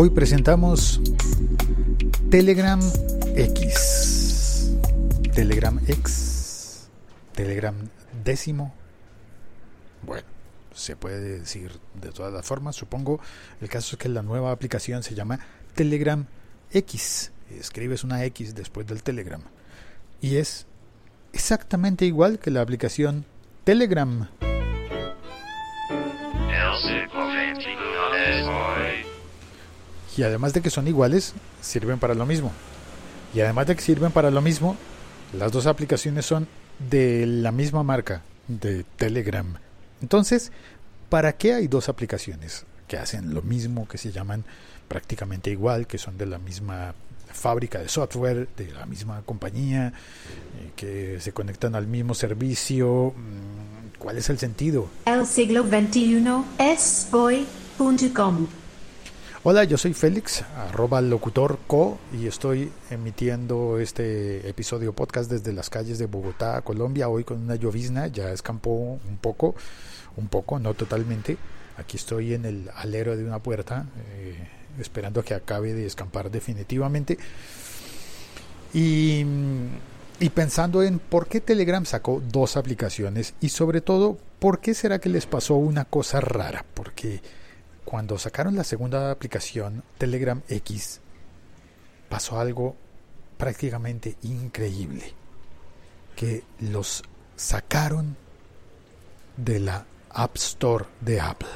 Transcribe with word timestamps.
Hoy 0.00 0.10
presentamos 0.10 1.00
Telegram 2.30 2.78
X, 3.34 4.70
Telegram 5.34 5.76
X, 5.88 6.88
Telegram 7.34 7.74
décimo. 8.22 8.72
Bueno, 10.06 10.24
se 10.72 10.94
puede 10.94 11.40
decir 11.40 11.80
de 12.00 12.12
todas 12.12 12.32
las 12.32 12.46
formas, 12.46 12.76
supongo. 12.76 13.18
El 13.60 13.68
caso 13.68 13.96
es 13.96 13.98
que 13.98 14.08
la 14.08 14.22
nueva 14.22 14.52
aplicación 14.52 15.02
se 15.02 15.16
llama 15.16 15.40
Telegram 15.74 16.26
X. 16.70 17.32
Escribes 17.50 18.04
una 18.04 18.24
X 18.24 18.54
después 18.54 18.86
del 18.86 19.02
Telegram. 19.02 19.42
Y 20.20 20.36
es 20.36 20.66
exactamente 21.32 22.04
igual 22.04 22.38
que 22.38 22.52
la 22.52 22.60
aplicación 22.60 23.24
Telegram. 23.64 24.28
Y 30.18 30.24
además 30.24 30.52
de 30.52 30.60
que 30.60 30.68
son 30.68 30.88
iguales, 30.88 31.32
sirven 31.62 32.00
para 32.00 32.12
lo 32.12 32.26
mismo. 32.26 32.50
Y 33.32 33.40
además 33.40 33.68
de 33.68 33.76
que 33.76 33.82
sirven 33.82 34.10
para 34.10 34.32
lo 34.32 34.42
mismo, 34.42 34.76
las 35.32 35.52
dos 35.52 35.66
aplicaciones 35.66 36.26
son 36.26 36.48
de 36.90 37.24
la 37.24 37.52
misma 37.52 37.84
marca, 37.84 38.22
de 38.48 38.84
Telegram. 38.96 39.46
Entonces, 40.02 40.50
¿para 41.08 41.34
qué 41.34 41.54
hay 41.54 41.68
dos 41.68 41.88
aplicaciones 41.88 42.64
que 42.88 42.96
hacen 42.96 43.32
lo 43.32 43.42
mismo, 43.42 43.86
que 43.86 43.96
se 43.96 44.10
llaman 44.10 44.44
prácticamente 44.88 45.52
igual, 45.52 45.86
que 45.86 45.98
son 45.98 46.18
de 46.18 46.26
la 46.26 46.38
misma 46.38 46.94
fábrica 47.32 47.78
de 47.78 47.88
software, 47.88 48.48
de 48.56 48.72
la 48.72 48.86
misma 48.86 49.22
compañía, 49.24 49.92
eh, 49.92 50.72
que 50.74 51.20
se 51.20 51.30
conectan 51.30 51.76
al 51.76 51.86
mismo 51.86 52.14
servicio? 52.14 53.14
Mm, 53.16 53.98
¿Cuál 54.00 54.18
es 54.18 54.28
el 54.30 54.38
sentido? 54.38 54.88
El 55.06 55.24
siglo 55.26 55.62
XXI 55.62 56.24
es 56.58 57.06
hoy.com. 57.12 58.48
Hola, 59.50 59.64
yo 59.64 59.78
soy 59.78 59.94
Félix, 59.94 60.42
arroba 60.42 61.00
locutorco, 61.00 61.98
y 62.12 62.26
estoy 62.26 62.70
emitiendo 62.90 63.78
este 63.78 64.46
episodio 64.46 64.92
podcast 64.92 65.30
desde 65.30 65.54
las 65.54 65.70
calles 65.70 65.98
de 65.98 66.04
Bogotá, 66.04 66.60
Colombia, 66.60 67.08
hoy 67.08 67.24
con 67.24 67.40
una 67.40 67.54
llovizna, 67.54 68.08
ya 68.08 68.30
escampó 68.30 68.70
un 68.72 69.16
poco, 69.18 69.54
un 70.18 70.28
poco, 70.28 70.58
no 70.58 70.74
totalmente. 70.74 71.38
Aquí 71.78 71.96
estoy 71.96 72.34
en 72.34 72.44
el 72.44 72.70
alero 72.74 73.16
de 73.16 73.24
una 73.24 73.38
puerta, 73.38 73.86
eh, 74.18 74.36
esperando 74.78 75.20
a 75.20 75.24
que 75.24 75.32
acabe 75.32 75.72
de 75.72 75.86
escampar 75.86 76.30
definitivamente. 76.30 77.16
Y, 78.74 79.24
y 80.20 80.28
pensando 80.28 80.82
en 80.82 80.98
por 80.98 81.26
qué 81.26 81.40
Telegram 81.40 81.86
sacó 81.86 82.22
dos 82.30 82.58
aplicaciones 82.58 83.32
y 83.40 83.48
sobre 83.48 83.80
todo, 83.80 84.18
por 84.40 84.60
qué 84.60 84.74
será 84.74 84.98
que 84.98 85.08
les 85.08 85.24
pasó 85.24 85.54
una 85.54 85.86
cosa 85.86 86.20
rara, 86.20 86.66
porque 86.74 87.22
cuando 87.88 88.18
sacaron 88.18 88.54
la 88.54 88.64
segunda 88.64 89.10
aplicación, 89.10 89.82
Telegram 89.96 90.42
X, 90.46 91.00
pasó 92.10 92.38
algo 92.38 92.76
prácticamente 93.38 94.18
increíble, 94.24 95.14
que 96.14 96.44
los 96.60 97.02
sacaron 97.36 98.18
de 99.38 99.60
la 99.60 99.86
App 100.10 100.36
Store 100.36 100.84
de 101.00 101.18
Apple. 101.18 101.48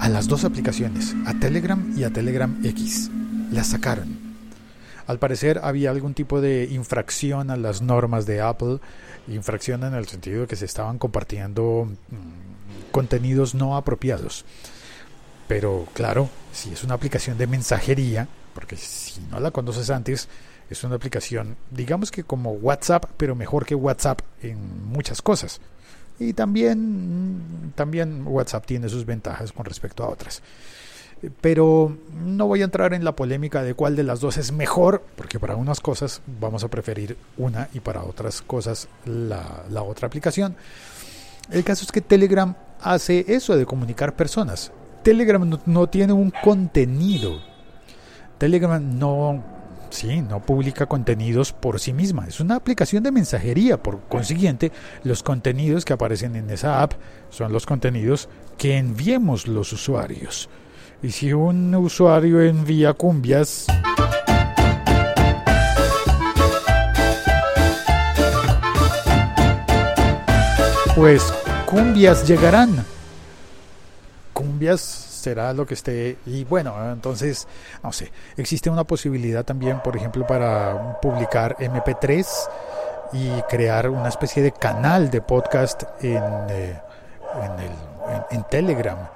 A 0.00 0.08
las 0.08 0.26
dos 0.26 0.44
aplicaciones, 0.44 1.14
a 1.24 1.38
Telegram 1.38 1.94
y 1.96 2.02
a 2.02 2.12
Telegram 2.12 2.60
X, 2.64 3.08
las 3.52 3.68
sacaron. 3.68 4.18
Al 5.06 5.20
parecer 5.20 5.60
había 5.62 5.90
algún 5.90 6.14
tipo 6.14 6.40
de 6.40 6.64
infracción 6.72 7.52
a 7.52 7.56
las 7.56 7.82
normas 7.82 8.26
de 8.26 8.40
Apple, 8.40 8.80
infracción 9.28 9.84
en 9.84 9.94
el 9.94 10.08
sentido 10.08 10.40
de 10.40 10.46
que 10.48 10.56
se 10.56 10.64
estaban 10.64 10.98
compartiendo 10.98 11.88
contenidos 12.94 13.56
no 13.56 13.76
apropiados. 13.76 14.44
Pero 15.48 15.88
claro, 15.94 16.30
si 16.52 16.72
es 16.72 16.84
una 16.84 16.94
aplicación 16.94 17.36
de 17.36 17.48
mensajería, 17.48 18.28
porque 18.54 18.76
si 18.76 19.20
no 19.32 19.40
la 19.40 19.50
conoces 19.50 19.90
antes, 19.90 20.28
es 20.70 20.84
una 20.84 20.94
aplicación, 20.94 21.56
digamos 21.72 22.12
que 22.12 22.22
como 22.22 22.52
WhatsApp, 22.52 23.06
pero 23.16 23.34
mejor 23.34 23.66
que 23.66 23.74
WhatsApp 23.74 24.20
en 24.42 24.86
muchas 24.86 25.22
cosas. 25.22 25.60
Y 26.20 26.34
también, 26.34 27.72
también 27.74 28.24
WhatsApp 28.28 28.64
tiene 28.64 28.88
sus 28.88 29.04
ventajas 29.04 29.50
con 29.50 29.64
respecto 29.64 30.04
a 30.04 30.08
otras. 30.08 30.40
Pero 31.40 31.96
no 32.12 32.46
voy 32.46 32.62
a 32.62 32.64
entrar 32.66 32.94
en 32.94 33.04
la 33.04 33.16
polémica 33.16 33.64
de 33.64 33.74
cuál 33.74 33.96
de 33.96 34.04
las 34.04 34.20
dos 34.20 34.36
es 34.36 34.52
mejor, 34.52 35.02
porque 35.16 35.40
para 35.40 35.56
unas 35.56 35.80
cosas 35.80 36.22
vamos 36.40 36.62
a 36.62 36.68
preferir 36.68 37.16
una 37.38 37.68
y 37.74 37.80
para 37.80 38.04
otras 38.04 38.40
cosas 38.40 38.86
la, 39.04 39.64
la 39.68 39.82
otra 39.82 40.06
aplicación. 40.06 40.54
El 41.50 41.64
caso 41.64 41.84
es 41.84 41.90
que 41.90 42.00
Telegram 42.00 42.54
hace 42.84 43.24
eso 43.28 43.56
de 43.56 43.66
comunicar 43.66 44.14
personas. 44.14 44.70
Telegram 45.02 45.58
no, 45.66 45.86
tiene 45.88 46.12
un 46.12 46.30
contenido. 46.30 47.40
Telegram 48.38 48.98
no, 48.98 49.42
sí, 49.90 50.22
no 50.22 50.40
publica 50.40 50.86
contenidos 50.86 51.52
por 51.52 51.80
sí 51.80 51.92
misma. 51.92 52.26
Es 52.26 52.40
una 52.40 52.56
aplicación 52.56 53.02
de 53.02 53.10
mensajería. 53.10 53.82
Por 53.82 54.00
consiguiente, 54.02 54.70
los 55.02 55.22
contenidos 55.22 55.84
que 55.84 55.92
aparecen 55.92 56.36
en 56.36 56.50
esa 56.50 56.82
app 56.82 56.92
son 57.30 57.52
los 57.52 57.66
contenidos 57.66 58.28
que 58.56 58.78
enviemos 58.78 59.48
los 59.48 59.72
usuarios. 59.72 60.48
Y 61.02 61.10
si 61.10 61.32
un 61.32 61.74
usuario 61.74 62.40
envía 62.40 62.92
cumbias... 62.92 63.66
Pues 70.94 71.43
cumbias 71.74 72.24
llegarán. 72.28 72.86
Cumbias 74.32 74.80
será 74.80 75.52
lo 75.52 75.66
que 75.66 75.74
esté. 75.74 76.18
Y 76.24 76.44
bueno, 76.44 76.74
entonces, 76.92 77.48
no 77.82 77.92
sé, 77.92 78.12
existe 78.36 78.70
una 78.70 78.84
posibilidad 78.84 79.44
también, 79.44 79.80
por 79.82 79.96
ejemplo, 79.96 80.24
para 80.24 81.00
publicar 81.00 81.56
MP3 81.58 82.26
y 83.12 83.42
crear 83.48 83.88
una 83.90 84.08
especie 84.08 84.40
de 84.42 84.52
canal 84.52 85.10
de 85.10 85.20
podcast 85.20 85.82
en, 86.00 86.22
eh, 86.50 86.80
en, 88.30 88.44
Telegram. 88.44 89.08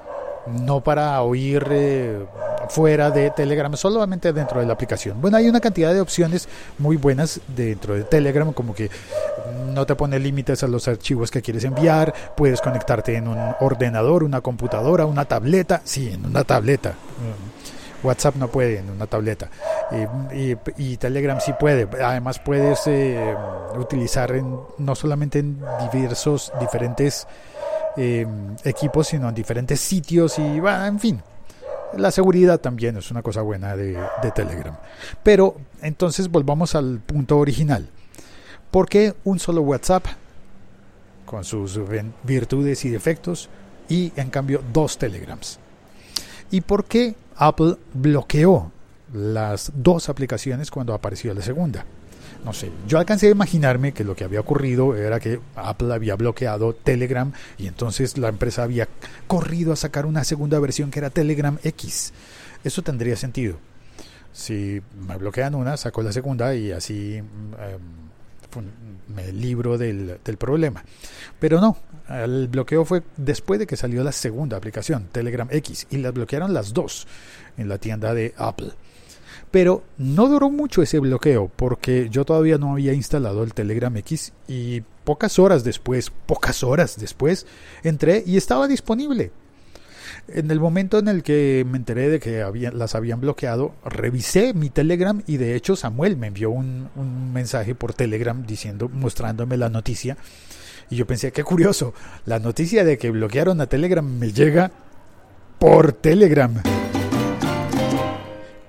No 0.47 0.81
para 0.81 1.23
oír 1.23 1.65
eh, 1.71 2.27
fuera 2.71 3.11
de 3.11 3.31
Telegram, 3.31 3.77
solamente 3.77 4.33
dentro 4.33 4.61
de 4.61 4.67
la 4.67 4.73
aplicación. 4.73 5.21
Bueno, 5.21 5.37
hay 5.37 5.49
una 5.49 5.61
cantidad 5.61 5.93
de 5.93 6.01
opciones 6.01 6.49
muy 6.79 6.97
buenas 6.97 7.41
dentro 7.47 7.95
de 7.95 8.03
Telegram, 8.03 8.53
como 8.53 8.75
que 8.75 8.91
no 9.75 9.87
te 9.87 9.95
pone 9.95 10.19
límites 10.19 10.63
a 10.63 10.69
los 10.69 10.89
archivos 10.89 11.31
que 11.31 11.43
quieres 11.43 11.65
enviar, 11.65 12.15
puedes 12.37 12.61
conectarte 12.61 13.17
en 13.17 13.29
un 13.29 13.39
ordenador, 13.61 14.25
una 14.25 14.41
computadora, 14.41 15.07
una 15.07 15.25
tableta, 15.25 15.81
sí, 15.85 16.11
en 16.13 16.27
una 16.27 16.45
tableta. 16.45 16.91
Mm, 16.91 18.07
WhatsApp 18.07 18.37
no 18.37 18.49
puede 18.49 18.79
en 18.79 18.91
una 18.91 19.07
tableta 19.07 19.51
y, 20.77 20.97
Telegram 20.97 21.41
sí 21.41 21.53
puede. 21.59 21.89
Además 22.03 22.39
puedes 22.39 22.87
eh, 22.87 23.35
utilizar 23.77 24.33
en, 24.33 24.59
no 24.79 24.95
solamente 24.95 25.39
en 25.39 25.61
diversos, 25.93 26.53
diferentes 26.61 27.27
eh, 27.97 28.27
equipos, 28.65 29.09
sino 29.09 29.29
en 29.29 29.35
diferentes 29.35 29.81
sitios 29.81 30.39
y, 30.39 30.61
va 30.61 30.87
en 30.87 30.99
fin, 30.99 31.23
la 31.97 32.11
seguridad 32.11 32.61
también 32.61 32.97
es 32.97 33.11
una 33.11 33.23
cosa 33.23 33.43
buena 33.43 33.77
de, 33.77 33.99
Telegram. 34.35 34.77
Pero 35.23 35.57
entonces 35.83 36.29
volvamos 36.31 36.75
al 36.75 37.01
punto 37.01 37.39
original. 37.39 37.89
¿Por 38.71 38.89
qué 38.89 39.15
un 39.25 39.39
solo 39.39 39.63
WhatsApp 39.63 40.07
con 41.25 41.45
sus 41.45 41.79
virtudes 42.23 42.85
y 42.85 42.91
defectos 42.91 43.49
y 43.89 44.13
en 44.17 44.31
cambio 44.31 44.63
dos 44.73 44.99
Telegrams? 44.99 45.59
¿Y 46.51 46.61
por 46.61 46.85
qué 46.85 47.15
Apple 47.37 47.77
bloqueó 47.95 48.73
las 49.13 49.73
dos 49.75 50.09
aplicaciones 50.09 50.71
cuando 50.71 50.95
apareció 50.95 51.33
la 51.35 51.43
segunda? 51.43 51.85
no 52.45 52.53
sé, 52.53 52.71
yo 52.87 52.99
alcancé 52.99 53.27
a 53.27 53.31
imaginarme 53.31 53.93
que 53.93 54.05
lo 54.05 54.15
que 54.15 54.25
había 54.25 54.41
ocurrido 54.41 54.97
era 54.97 55.21
que 55.21 55.41
Apple 55.57 55.93
había 55.93 56.15
bloqueado 56.15 56.73
Telegram 56.73 57.33
y 57.57 57.67
entonces 57.67 58.17
la 58.17 58.29
empresa 58.29 58.63
había 58.63 58.89
corrido 59.27 59.73
a 59.73 59.77
sacar 59.77 60.07
una 60.07 60.25
segunda 60.25 60.59
versión 60.61 60.91
que 60.91 61.01
era 61.01 61.11
Telegram 61.11 61.59
X. 61.63 62.13
Eso 62.65 62.83
tendría 62.83 63.17
sentido. 63.17 63.57
Si 64.33 64.81
me 65.07 65.17
bloquean 65.17 65.55
una, 65.55 65.77
saco 65.77 66.03
la 66.03 66.13
segunda 66.13 66.55
y 66.55 66.71
así 66.71 67.17
em, 67.17 67.27
me 69.15 69.33
libro 69.33 69.79
del, 69.79 70.19
del 70.25 70.37
problema. 70.37 70.85
Pero 71.39 71.61
no, 71.61 71.77
el 72.09 72.49
bloqueo 72.49 72.85
fue 72.85 73.03
después 73.17 73.61
de 73.61 73.67
que 73.67 73.77
salió 73.77 74.03
la 74.03 74.13
segunda 74.13 74.57
aplicación, 74.57 75.09
Telegram 75.13 75.49
X, 75.51 75.87
y 75.91 75.99
las 75.99 76.13
bloquearon 76.13 76.55
las 76.55 76.73
dos 76.73 77.07
en 77.57 77.69
la 77.69 77.79
tienda 77.79 78.15
de 78.15 78.35
Apple. 78.37 78.73
Pero 79.51 79.83
no 79.97 80.29
duró 80.29 80.51
mucho 80.51 80.83
ese 80.83 80.99
bloqueo 80.99 81.51
porque 81.55 82.09
yo 82.11 82.25
todavía 82.25 82.59
no 82.59 82.73
había 82.73 82.93
instalado 82.93 83.43
el 83.43 83.55
Telegram 83.55 83.97
X 83.97 84.33
y 84.47 84.83
pocas 85.05 85.39
horas 85.39 85.65
después, 85.65 86.13
pocas 86.27 86.63
horas 86.63 86.97
después, 86.99 87.47
entré 87.83 88.23
y 88.27 88.37
estaba 88.37 88.69
disponible. 88.69 89.31
En 90.29 90.51
el 90.51 90.61
momento 90.61 90.99
en 90.99 91.09
el 91.09 91.23
que 91.23 91.65
me 91.69 91.79
enteré 91.79 92.09
de 92.09 92.21
que 92.21 92.45
las 92.73 92.95
habían 92.95 93.21
bloqueado, 93.21 93.75
revisé 93.85 94.55
mi 94.55 94.71
Telegram 94.71 95.23
y 95.27 95.37
de 95.37 95.55
hecho 95.55 95.77
Samuel 95.77 96.17
me 96.17 96.29
envió 96.29 96.51
un, 96.51 96.89
un 96.97 97.33
mensaje 97.33 97.75
por 97.75 97.95
Telegram 97.95 98.45
diciendo, 98.47 98.89
mostrándome 98.89 99.57
la 99.57 99.69
noticia. 99.69 100.17
Y 100.91 100.97
yo 100.97 101.07
pensé, 101.07 101.33
qué 101.33 101.45
curioso, 101.45 101.95
la 102.25 102.39
noticia 102.39 102.85
de 102.85 102.99
que 102.99 103.11
bloquearon 103.11 103.61
a 103.61 103.67
Telegram 103.67 104.05
me 104.05 104.33
llega 104.33 104.71
por 105.59 105.93
Telegram. 105.93 106.63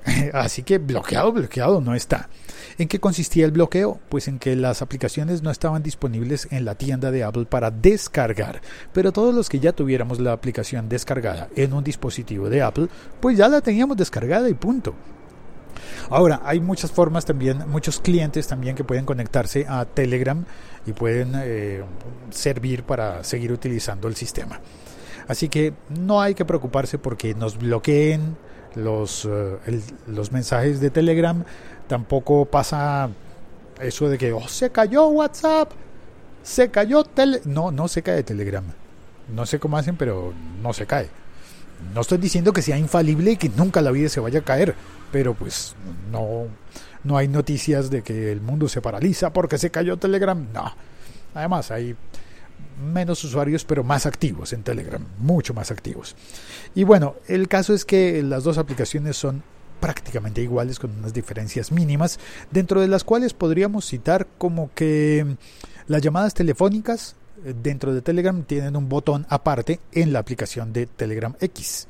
Así 0.34 0.64
que 0.64 0.78
bloqueado, 0.78 1.32
bloqueado 1.32 1.82
no 1.82 1.96
está. 1.96 2.30
¿En 2.80 2.88
qué 2.88 3.02
consistía 3.02 3.44
el 3.44 3.52
bloqueo? 3.52 4.00
Pues 4.08 4.30
en 4.30 4.40
que 4.40 4.56
las 4.56 4.82
aplicaciones 4.82 5.44
no 5.44 5.52
estaban 5.52 5.84
disponibles 5.84 6.48
en 6.50 6.64
la 6.64 6.76
tienda 6.76 7.12
de 7.12 7.26
Apple 7.26 7.44
para 7.44 7.72
descargar, 7.72 8.62
pero 8.94 9.12
todos 9.12 9.36
los 9.36 9.50
que 9.50 9.60
ya 9.60 9.74
tuviéramos 9.74 10.18
la 10.22 10.32
aplicación 10.32 10.88
descargada 10.88 11.50
en 11.58 11.74
un 11.74 11.84
dispositivo 11.84 12.50
de 12.50 12.62
Apple, 12.62 12.88
pues 13.20 13.38
ya 13.38 13.50
la 13.50 13.60
teníamos 13.60 13.98
descargada 13.98 14.50
y 14.50 14.54
punto. 14.54 14.96
Ahora, 16.10 16.42
hay 16.46 16.62
muchas 16.62 16.90
formas 16.90 17.26
también, 17.26 17.70
muchos 17.70 18.00
clientes 18.00 18.48
también 18.48 18.78
que 18.78 18.86
pueden 18.86 19.04
conectarse 19.04 19.66
a 19.68 19.84
Telegram 19.84 20.46
y 20.86 20.94
pueden 20.94 21.34
eh, 21.36 21.84
servir 22.30 22.84
para 22.84 23.26
seguir 23.26 23.52
utilizando 23.52 24.08
el 24.08 24.16
sistema. 24.16 24.62
Así 25.28 25.50
que 25.50 25.74
no 25.90 26.22
hay 26.22 26.34
que 26.34 26.46
preocuparse 26.46 26.98
porque 26.98 27.36
nos 27.36 27.58
bloqueen 27.58 28.38
los, 28.76 29.26
eh, 29.26 29.82
los 30.08 30.32
mensajes 30.32 30.80
de 30.80 30.90
Telegram. 30.90 31.44
Tampoco 31.88 32.46
pasa 32.46 33.10
eso 33.82 34.10
de 34.10 34.18
que 34.18 34.34
oh, 34.34 34.48
se 34.48 34.70
cayó 34.70 35.08
WhatsApp, 35.08 35.72
se 36.44 36.70
cayó 36.70 37.04
Telegram. 37.04 37.54
No, 37.54 37.72
no 37.72 37.88
se 37.88 38.02
cae 38.02 38.24
Telegram. 38.24 38.64
No 39.34 39.46
sé 39.46 39.60
cómo 39.60 39.78
hacen, 39.78 39.96
pero 39.96 40.34
no 40.62 40.74
se 40.74 40.86
cae. 40.86 41.10
No 41.94 42.02
estoy 42.02 42.18
diciendo 42.18 42.52
que 42.52 42.62
sea 42.62 42.78
infalible 42.78 43.32
y 43.32 43.38
que 43.38 43.50
nunca 43.50 43.82
la 43.82 43.92
vida 43.92 44.10
se 44.10 44.20
vaya 44.20 44.40
a 44.40 44.44
caer, 44.44 44.76
pero 45.12 45.34
pues 45.34 45.76
no, 46.12 46.48
no 47.04 47.18
hay 47.18 47.28
noticias 47.28 47.90
de 47.90 48.02
que 48.02 48.32
el 48.32 48.42
mundo 48.42 48.68
se 48.68 48.82
paraliza 48.82 49.32
porque 49.32 49.58
se 49.58 49.70
cayó 49.70 49.98
Telegram. 49.98 50.46
No. 50.54 50.74
Además, 51.34 51.72
hay 51.72 51.96
menos 52.82 53.24
usuarios, 53.24 53.66
pero 53.66 53.84
más 53.84 54.06
activos 54.06 54.54
en 54.54 54.64
Telegram, 54.64 55.06
mucho 55.20 55.54
más 55.54 55.72
activos. 55.72 56.16
Y 56.76 56.84
bueno, 56.84 57.16
el 57.28 57.48
caso 57.48 57.74
es 57.74 57.86
que 57.86 58.24
las 58.24 58.44
dos 58.44 58.58
aplicaciones 58.58 59.18
son 59.18 59.44
prácticamente 59.80 60.42
iguales 60.42 60.80
con 60.80 60.92
unas 60.92 61.14
diferencias 61.14 61.72
mínimas, 61.72 62.20
dentro 62.52 62.82
de 62.82 62.88
las 62.88 63.04
cuales 63.04 63.34
podríamos 63.34 63.86
citar 63.86 64.28
como 64.38 64.72
que 64.74 65.38
las 65.88 66.02
llamadas 66.02 66.34
telefónicas 66.34 67.16
eh, 67.46 67.54
dentro 67.62 67.94
de 67.94 68.02
Telegram 68.02 68.44
tienen 68.44 68.76
un 68.76 68.90
botón 68.90 69.26
aparte 69.30 69.80
en 69.92 70.14
la 70.14 70.20
aplicación 70.20 70.74
de 70.74 70.86
Telegram 70.86 71.36
X. 71.40 71.88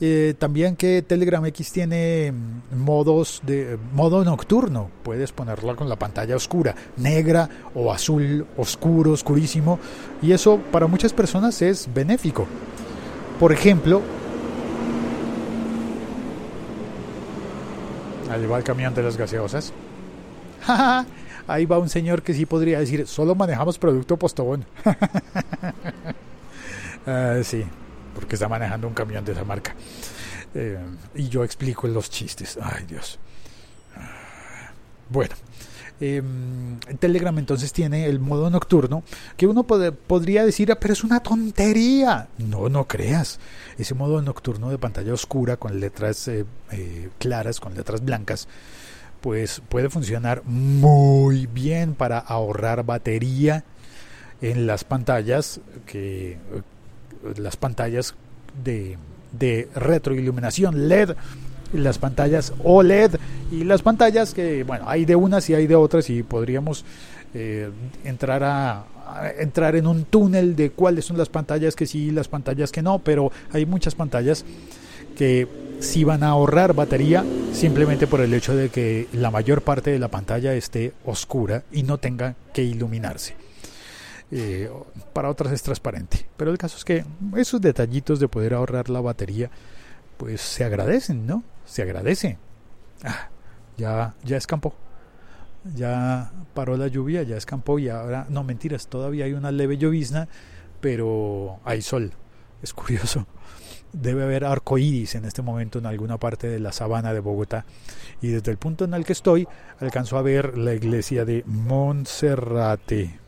Eh, 0.00 0.34
también 0.38 0.76
que 0.76 1.02
Telegram 1.02 1.44
X 1.46 1.72
tiene 1.72 2.32
mm, 2.32 2.76
modos 2.76 3.42
de 3.44 3.78
modo 3.92 4.24
nocturno. 4.24 4.90
Puedes 5.02 5.32
ponerla 5.32 5.74
con 5.74 5.88
la 5.88 5.96
pantalla 5.96 6.36
oscura, 6.36 6.74
negra 6.96 7.48
o 7.74 7.92
azul, 7.92 8.46
oscuro, 8.56 9.12
oscurísimo. 9.12 9.78
Y 10.22 10.32
eso 10.32 10.60
para 10.70 10.86
muchas 10.86 11.12
personas 11.12 11.60
es 11.62 11.88
benéfico. 11.92 12.46
Por 13.40 13.52
ejemplo, 13.52 14.02
va 18.46 18.58
el 18.58 18.64
camión 18.64 18.94
de 18.94 19.02
las 19.02 19.16
gaseosas. 19.16 19.72
Ahí 21.48 21.64
va 21.64 21.78
un 21.78 21.88
señor 21.88 22.22
que 22.22 22.34
sí 22.34 22.44
podría 22.46 22.78
decir, 22.78 23.06
solo 23.06 23.34
manejamos 23.34 23.78
producto 23.78 24.16
postobón. 24.16 24.66
uh, 27.06 27.42
sí, 27.42 27.64
porque 28.18 28.34
está 28.34 28.48
manejando 28.48 28.88
un 28.88 28.94
camión 28.94 29.24
de 29.24 29.30
esa 29.30 29.44
marca. 29.44 29.76
Eh, 30.54 30.76
y 31.14 31.28
yo 31.28 31.44
explico 31.44 31.86
los 31.86 32.10
chistes. 32.10 32.58
Ay, 32.60 32.84
Dios. 32.84 33.16
Bueno. 35.08 35.34
Eh, 36.00 36.22
Telegram 37.00 37.36
entonces 37.38 37.72
tiene 37.72 38.06
el 38.06 38.20
modo 38.20 38.50
nocturno 38.50 39.02
que 39.36 39.48
uno 39.48 39.64
podría 39.64 40.44
decir, 40.44 40.70
ah, 40.70 40.78
pero 40.80 40.92
es 40.92 41.02
una 41.02 41.20
tontería. 41.20 42.28
No, 42.38 42.68
no 42.68 42.86
creas. 42.86 43.40
Ese 43.78 43.94
modo 43.94 44.22
nocturno 44.22 44.70
de 44.70 44.78
pantalla 44.78 45.12
oscura 45.12 45.56
con 45.56 45.80
letras 45.80 46.28
eh, 46.28 46.44
eh, 46.70 47.10
claras, 47.18 47.58
con 47.58 47.74
letras 47.74 48.04
blancas, 48.04 48.46
pues 49.20 49.60
puede 49.68 49.90
funcionar 49.90 50.44
muy 50.44 51.46
bien 51.46 51.94
para 51.94 52.18
ahorrar 52.18 52.84
batería 52.84 53.64
en 54.40 54.68
las 54.68 54.84
pantallas 54.84 55.60
que 55.84 56.38
las 57.36 57.56
pantallas 57.56 58.14
de, 58.64 58.96
retroiluminación 59.74 60.88
LED, 60.88 61.10
las 61.72 61.98
pantallas 61.98 62.52
OLED 62.64 63.16
y 63.52 63.64
las 63.64 63.82
pantallas 63.82 64.32
que, 64.34 64.64
bueno, 64.64 64.84
hay 64.88 65.04
de 65.04 65.16
unas 65.16 65.48
y 65.50 65.54
hay 65.54 65.66
de 65.66 65.76
otras 65.76 66.08
y 66.10 66.22
podríamos 66.22 66.84
eh, 67.34 67.70
entrar 68.04 68.42
a, 68.42 68.84
entrar 69.38 69.76
en 69.76 69.86
un 69.86 70.04
túnel 70.04 70.56
de 70.56 70.70
cuáles 70.70 71.04
son 71.04 71.18
las 71.18 71.28
pantallas 71.28 71.74
que 71.74 71.86
sí 71.86 72.06
y 72.06 72.10
las 72.10 72.28
pantallas 72.28 72.72
que 72.72 72.82
no, 72.82 72.98
pero 72.98 73.32
hay 73.52 73.66
muchas 73.66 73.94
pantallas 73.94 74.44
que 75.16 75.48
sí 75.80 76.04
van 76.04 76.22
a 76.22 76.28
ahorrar 76.28 76.74
batería 76.74 77.24
simplemente 77.52 78.06
por 78.06 78.20
el 78.20 78.34
hecho 78.34 78.54
de 78.54 78.68
que 78.68 79.08
la 79.12 79.30
mayor 79.30 79.62
parte 79.62 79.90
de 79.90 79.98
la 79.98 80.08
pantalla 80.08 80.54
esté 80.54 80.92
oscura 81.04 81.64
y 81.72 81.82
no 81.82 81.98
tenga 81.98 82.34
que 82.52 82.62
iluminarse. 82.62 83.34
Eh, 84.30 84.70
para 85.12 85.30
otras 85.30 85.52
es 85.52 85.62
transparente. 85.62 86.26
Pero 86.36 86.50
el 86.50 86.58
caso 86.58 86.76
es 86.76 86.84
que 86.84 87.04
esos 87.36 87.60
detallitos 87.60 88.20
de 88.20 88.28
poder 88.28 88.54
ahorrar 88.54 88.90
la 88.90 89.00
batería, 89.00 89.50
pues 90.16 90.40
se 90.40 90.64
agradecen, 90.64 91.26
¿no? 91.26 91.42
Se 91.64 91.82
agradece. 91.82 92.38
Ah, 93.04 93.28
ya, 93.76 94.14
ya 94.24 94.36
escampó. 94.36 94.74
Ya 95.74 96.30
paró 96.54 96.76
la 96.76 96.88
lluvia, 96.88 97.22
ya 97.22 97.36
escampó 97.36 97.78
y 97.78 97.88
ahora, 97.88 98.26
no 98.28 98.44
mentiras, 98.44 98.86
todavía 98.86 99.24
hay 99.24 99.32
una 99.32 99.50
leve 99.50 99.76
llovizna, 99.76 100.28
pero 100.80 101.58
hay 101.64 101.82
sol. 101.82 102.12
Es 102.62 102.72
curioso. 102.72 103.26
Debe 103.92 104.24
haber 104.24 104.44
arco 104.44 104.76
iris 104.76 105.14
en 105.14 105.24
este 105.24 105.40
momento 105.40 105.78
en 105.78 105.86
alguna 105.86 106.18
parte 106.18 106.48
de 106.48 106.60
la 106.60 106.72
sabana 106.72 107.14
de 107.14 107.20
Bogotá. 107.20 107.64
Y 108.20 108.28
desde 108.28 108.50
el 108.50 108.58
punto 108.58 108.84
en 108.84 108.92
el 108.94 109.04
que 109.04 109.14
estoy, 109.14 109.48
alcanzo 109.80 110.18
a 110.18 110.22
ver 110.22 110.58
la 110.58 110.74
iglesia 110.74 111.24
de 111.24 111.42
Monserrate. 111.46 113.27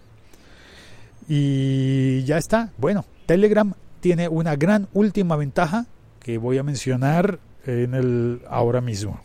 Y 1.33 2.25
ya 2.25 2.39
está. 2.39 2.73
Bueno, 2.77 3.05
Telegram 3.27 3.73
tiene 4.01 4.29
una 4.29 4.57
gran 4.57 4.89
última 4.93 5.37
ventaja 5.37 5.87
que 6.19 6.39
voy 6.39 6.59
a 6.59 6.65
mencionar 6.65 7.39
en 7.65 7.95
el 7.95 8.43
ahora 8.49 8.81
mismo. 8.81 9.21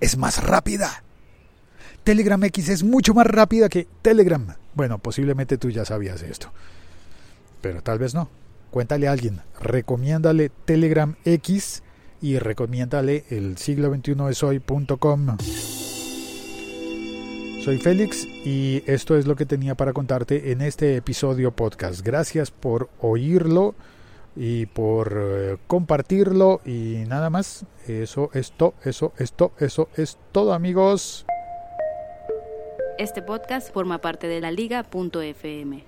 Es 0.00 0.16
más 0.16 0.42
rápida. 0.42 1.04
Telegram 2.04 2.42
X 2.44 2.70
es 2.70 2.82
mucho 2.82 3.12
más 3.12 3.26
rápida 3.26 3.68
que 3.68 3.86
Telegram. 4.00 4.56
Bueno, 4.74 4.96
posiblemente 4.96 5.58
tú 5.58 5.68
ya 5.68 5.84
sabías 5.84 6.22
esto. 6.22 6.50
Pero 7.60 7.82
tal 7.82 7.98
vez 7.98 8.14
no. 8.14 8.30
Cuéntale 8.70 9.08
a 9.08 9.12
alguien. 9.12 9.42
Recomiéndale 9.60 10.50
Telegram 10.64 11.16
X 11.26 11.82
y 12.22 12.38
recomiéndale 12.38 13.26
el 13.28 13.58
siglo 13.58 13.90
21 13.90 14.30
es 14.30 14.42
hoy.com. 14.42 15.36
Soy 17.62 17.76
Félix 17.76 18.26
y 18.26 18.82
esto 18.86 19.18
es 19.18 19.26
lo 19.26 19.36
que 19.36 19.44
tenía 19.44 19.74
para 19.74 19.92
contarte 19.92 20.50
en 20.50 20.62
este 20.62 20.96
episodio 20.96 21.52
podcast. 21.52 22.00
Gracias 22.00 22.50
por 22.50 22.88
oírlo 23.02 23.74
y 24.34 24.64
por 24.64 25.12
eh, 25.14 25.56
compartirlo 25.66 26.62
y 26.64 27.04
nada 27.06 27.28
más. 27.28 27.66
Eso, 27.86 28.30
esto, 28.32 28.72
eso, 28.82 29.12
esto, 29.18 29.52
eso 29.58 29.88
es 29.94 30.16
todo 30.32 30.54
amigos. 30.54 31.26
Este 32.96 33.20
podcast 33.20 33.70
forma 33.70 33.98
parte 33.98 34.26
de 34.26 34.40
la 34.40 34.50
liga.fm. 34.50 35.84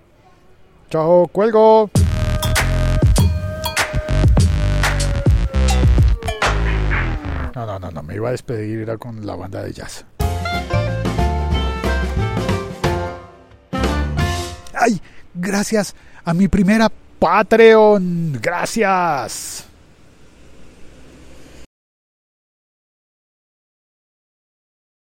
Chao, 0.91 1.27
cuelgo. 1.29 1.91
No, 7.55 7.67
no, 7.67 7.79
no, 7.79 7.91
no, 7.91 8.03
me 8.03 8.15
iba 8.15 8.29
a 8.29 8.33
despedir 8.33 8.81
era 8.81 8.99
con 8.99 9.25
la 9.25 9.37
banda 9.37 9.63
de 9.63 9.73
jazz. 9.73 10.05
¡Ay! 14.83 15.01
Gracias 15.35 15.95
a 16.25 16.35
mi 16.35 16.49
primera 16.49 16.91
Patreon. 17.19 18.39
Gracias. 18.43 19.65